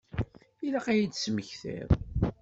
Ilaq 0.65 0.85
ad 0.87 0.97
iyi-d-tesmektiḍ. 0.97 1.89